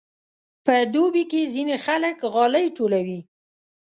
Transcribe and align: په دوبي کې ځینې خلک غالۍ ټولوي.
په 0.65 0.75
دوبي 0.93 1.23
کې 1.31 1.41
ځینې 1.53 1.75
خلک 1.85 2.17
غالۍ 2.33 2.65
ټولوي. 2.77 3.19